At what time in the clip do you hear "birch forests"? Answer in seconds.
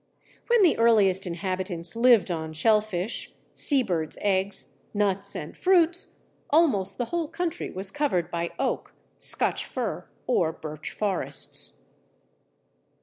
10.53-11.83